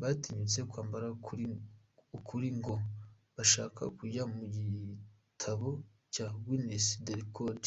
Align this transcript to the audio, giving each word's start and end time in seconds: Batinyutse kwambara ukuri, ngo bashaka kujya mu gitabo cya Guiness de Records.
Batinyutse 0.00 0.60
kwambara 0.70 1.06
ukuri, 2.22 2.48
ngo 2.58 2.74
bashaka 3.36 3.82
kujya 3.96 4.22
mu 4.34 4.42
gitabo 4.54 5.70
cya 6.14 6.26
Guiness 6.44 6.86
de 7.06 7.12
Records. 7.20 7.60